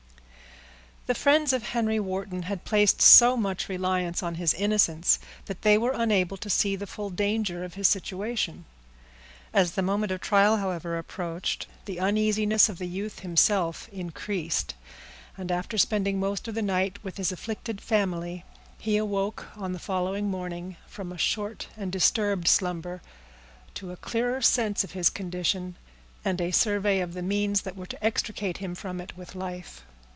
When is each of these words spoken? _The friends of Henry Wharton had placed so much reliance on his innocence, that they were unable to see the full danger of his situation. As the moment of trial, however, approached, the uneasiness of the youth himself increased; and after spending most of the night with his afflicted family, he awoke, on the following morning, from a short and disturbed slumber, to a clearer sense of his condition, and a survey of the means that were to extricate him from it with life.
_The 1.13 1.19
friends 1.23 1.51
of 1.51 1.63
Henry 1.63 1.99
Wharton 1.99 2.43
had 2.43 2.63
placed 2.63 3.01
so 3.01 3.35
much 3.35 3.67
reliance 3.67 4.23
on 4.23 4.35
his 4.35 4.53
innocence, 4.53 5.19
that 5.47 5.61
they 5.61 5.77
were 5.77 5.91
unable 5.93 6.37
to 6.37 6.49
see 6.49 6.77
the 6.77 6.87
full 6.87 7.09
danger 7.09 7.65
of 7.65 7.73
his 7.73 7.89
situation. 7.89 8.63
As 9.53 9.71
the 9.73 9.81
moment 9.81 10.13
of 10.13 10.21
trial, 10.21 10.55
however, 10.57 10.97
approached, 10.97 11.67
the 11.83 11.99
uneasiness 11.99 12.69
of 12.69 12.77
the 12.77 12.87
youth 12.87 13.21
himself 13.21 13.89
increased; 13.91 14.73
and 15.35 15.51
after 15.51 15.77
spending 15.77 16.17
most 16.17 16.47
of 16.47 16.55
the 16.55 16.61
night 16.61 17.03
with 17.03 17.17
his 17.17 17.33
afflicted 17.33 17.81
family, 17.81 18.45
he 18.77 18.95
awoke, 18.95 19.47
on 19.57 19.73
the 19.73 19.79
following 19.79 20.29
morning, 20.29 20.77
from 20.87 21.11
a 21.11 21.17
short 21.17 21.67
and 21.75 21.91
disturbed 21.91 22.47
slumber, 22.47 23.01
to 23.73 23.91
a 23.91 23.97
clearer 23.97 24.41
sense 24.41 24.85
of 24.85 24.91
his 24.93 25.09
condition, 25.09 25.75
and 26.23 26.39
a 26.39 26.51
survey 26.51 27.01
of 27.01 27.13
the 27.13 27.23
means 27.23 27.63
that 27.63 27.75
were 27.75 27.87
to 27.87 28.01
extricate 28.01 28.59
him 28.59 28.73
from 28.73 29.01
it 29.01 29.17
with 29.17 29.35
life. 29.35 29.83